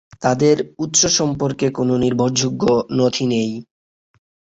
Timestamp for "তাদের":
0.21-0.55